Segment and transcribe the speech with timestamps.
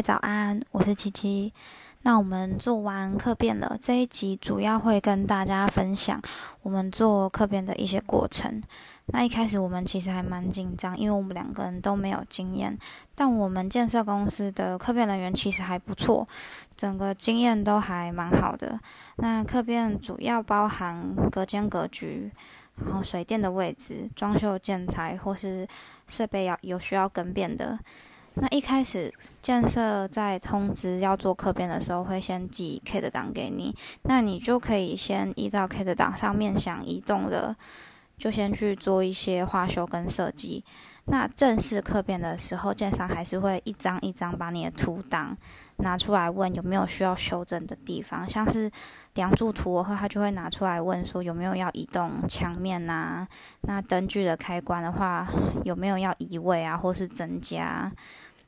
[0.00, 1.52] 早安，我是七七。
[2.02, 6.22] 那我们做完课变了，这一集主要会跟大家分享
[6.62, 8.62] 我们做课变的一些过程。
[9.06, 12.78] 那一开始我们其实还蛮紧张，因为我们两个人都没有经验。
[13.16, 16.26] 但我们建设公司的课变人员其实还不错，
[16.76, 18.78] 整个经验都还蛮好的。
[19.16, 22.30] 那课变主要包含隔间格局，
[22.76, 25.66] 然后水电的位置、装修建材或是
[26.06, 27.76] 设备要有需要更变的。
[28.40, 37.56] 那一开始建设在通知要做客变的时候，会先寄 K 的档给你，那你就可以先依照 K 的档上面想移动的，
[38.16, 40.64] 就先去做一些画修跟设计。
[41.10, 45.34] 那正式客变的时候，建商还是会一张一张把你的图档
[45.76, 48.70] 拿出来问有没有需要修正的地方，像是
[49.14, 53.26] 梁柱图的话，他就会拿出来问说有没有要移动墙面呐？
[53.62, 55.26] 那灯具的开关的话，
[55.64, 57.90] 有没有要移位啊，或是增加？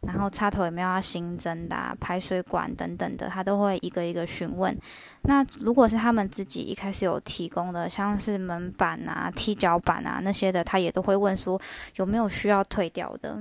[0.06, 4.76] 然后插头有没有要新增的，排水管等等的，他都会一个一个询问。
[5.22, 11.60] 那如果是他们自己一开始有提供的，像是门板啊、踢脚板啊那些的，他也都会问说
[11.96, 13.38] 有没有需要退掉的。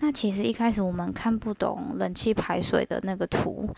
[0.00, 3.68] 那其实一开始我们看不懂冷气排水的那个图，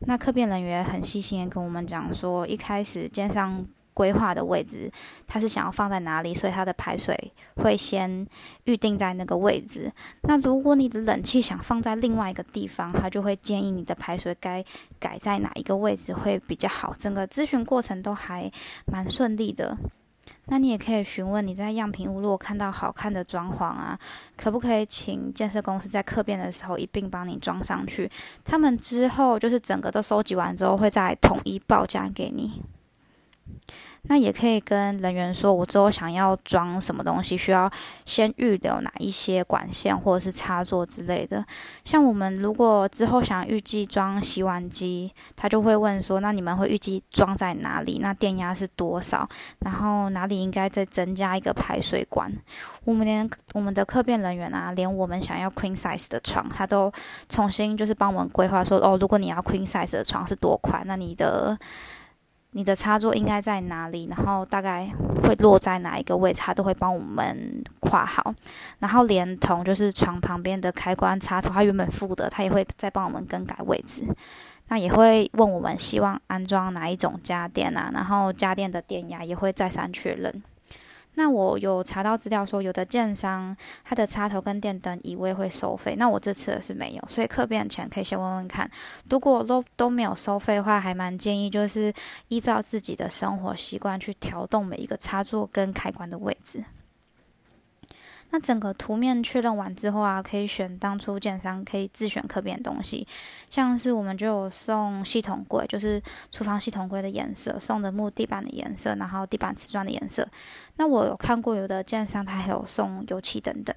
[0.00, 3.64] 那客变人员很细心的跟我们讲说，一开始肩上。
[3.96, 4.92] 规划的位置，
[5.26, 8.26] 它是想要放在哪里，所以它的排水会先
[8.64, 9.90] 预定在那个位置。
[10.24, 14.62] 那如果你的冷气想放在另外一个地方，他就会建议你的排水该
[15.00, 16.94] 改在哪一个位置会比较好。
[16.98, 18.52] 整个咨询过程都还
[18.84, 19.74] 蛮顺利的。
[20.48, 23.98] 那你也可以询问你在样品屋如果看到好看的装潢啊，
[24.36, 28.10] 可不可以请建设公司在客变的时候一并帮你装上去？
[28.44, 32.62] 他们之后就是整个都收集完之后，会再统一报价给你。
[34.08, 37.68] 那也可以跟人员说，我之后想要装什么东西，需要
[38.04, 41.44] 先预留哪一些管线或者是插座之类的。
[41.82, 47.98] 像我们如果之后想预计装洗碗机，他就会问说，那你们会预计装在哪里？
[47.98, 49.28] 那电压是多少？
[49.58, 52.32] 然后哪里应该再增加一个排水管？
[52.84, 56.92] 我们连我们的客变人员啊，连我们想要 queen size 的床，他都
[57.28, 61.58] 重新就是帮我们规划说，哦，如果你要 queen size 的床是多宽，那你的。
[62.56, 64.06] 你的插座应该在哪里？
[64.06, 64.90] 然后大概
[65.22, 66.40] 会落在哪一个位置？
[66.40, 68.34] 他都会帮我们跨好，
[68.78, 74.04] 然后连同就是床旁边的开关插头，他原本附的，他也会再帮我们更改位置。
[74.68, 77.90] 那也会问我们希望安装哪一种家电啊？
[77.92, 80.42] 然后家电的电压也会再三确认。
[81.18, 88.70] 那我有查到资料说，有的建商它的插头跟电灯移位会收费，那我这次的是没有，所以客变前可以先问问看。
[89.08, 91.92] 如果都都没有收费的话，还蛮建议就是
[92.28, 96.62] 依照自己的生活习惯去调动每一个插座跟开关的位置。
[98.30, 103.06] 那整个图面确认完之后啊，可以选当初建商可以自选可变东西，
[103.48, 110.28] 像是我们就有送系统柜，就是厨房系统柜的颜色，送的木地板的颜色，然后地板瓷砖的颜色。
[110.76, 113.74] 那我有看过有的建商他还有送油漆等等。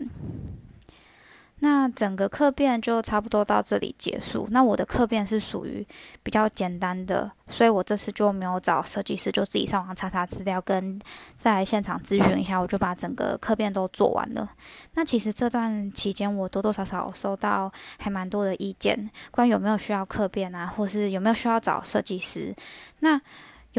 [1.94, 4.48] 整个课变就差不多到这里结束。
[4.52, 5.86] 那我的课变是属于
[6.24, 11.00] 比较简单的，所以我这次就没有找设计师，就自己上网查查资料，跟
[11.38, 14.50] 在现场咨询一下，我就把整个课变都做完了。
[14.94, 22.56] 那其实这段期间，我多多少少收到还蛮多的意见，关于有没有需要课变啊，或是有没有需要找设计师。
[23.00, 23.20] 那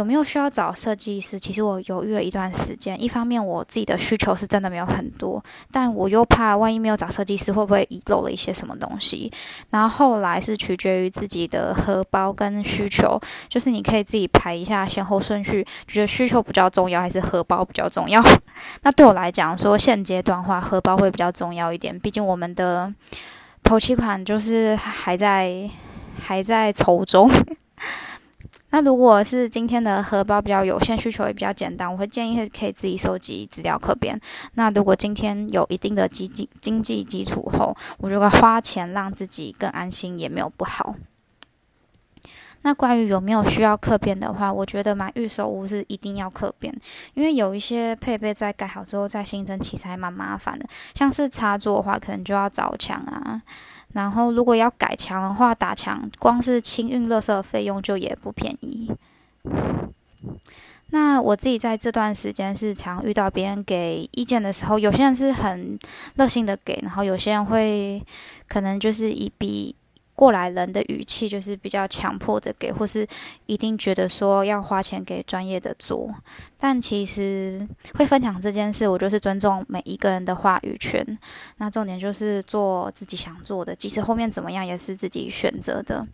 [0.01, 1.39] 有没有需要找设计师？
[1.39, 3.01] 其实我犹豫了一段时间。
[3.01, 9.31] 一方面，我自己的需求是真的没有很多，但我又怕万一没有找设计师，会不会遗漏了一些什么东西？
[9.69, 18.25] 然后后来是取决于自己的荷包跟需求，就是你可以自己排一下先后顺序，觉得需求比较重要还是荷包比较重要？
[18.81, 21.99] 那对我来讲，说现阶段话，荷包会比较重要一点。
[22.01, 22.91] 毕竟我们的
[23.63, 25.69] 头期款就是还在
[26.19, 27.31] 还在筹中。
[28.71, 34.19] 那如果是今天的荷包比较有限，需求也比较简单，我会建议可以自己收集资料可编。
[34.55, 40.95] 那如果今天有一定的经济经济基础后，我觉得花钱让自己更安心也没有不好。
[42.63, 46.73] 那关于有没有需要客编的话，我觉得买预售屋是一定要客编，
[47.15, 50.67] 因为有一些配备在盖好之后再新增，其实还蛮麻烦的。
[50.95, 53.41] 像是插座的话，可能就要找墙啊。
[53.93, 58.91] 然后，如果要改墙的话，打墙光是清运垃圾的费用就也不便宜。
[60.91, 65.79] 那我自己在这段时间是常遇到别人给意见的时候，有些人是很
[66.15, 68.03] 热心的给，然后有些人会
[68.49, 69.75] 可能就是一笔。
[70.21, 73.07] 过来人的语气，就是比较强迫的给，或是
[73.47, 76.15] 一定觉得说要花钱给专业的做。
[76.59, 81.03] 但其实会分享这件事，我就是尊重每一个人的话语权。
[81.57, 86.07] 那重点就是做自己想做的，即使后面怎么样也是自己选择的。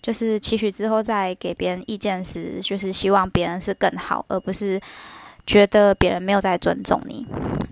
[0.00, 4.80] 就是期许之后再给别人意见时，就是希望别人是更好，而不是
[5.48, 7.26] 觉得别人没有在尊重你。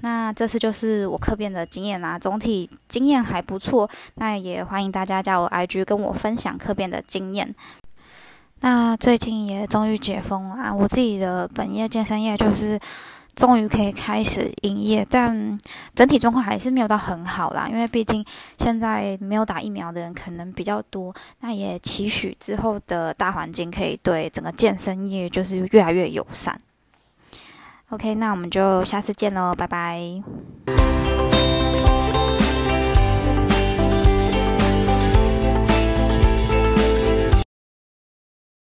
[0.07, 3.91] 那这次就是我客变的经验啦，总体经验还不错。
[4.15, 7.53] 那也欢迎大家加我 IG 跟我分享客变的经验。
[8.61, 12.79] 那最近也终于解封了，我自己的本业健身业就是
[13.35, 15.59] 终于可以开始营业，但
[15.93, 18.25] 整体状况还是没有到很好啦，因为毕竟
[18.59, 21.13] 现在没有打疫苗的人可能比较多。
[21.41, 26.61] 那也期许之后的大环境可以对整个健身业就是越来越友善。
[27.91, 30.23] OK，那我们就下次见喽，拜拜。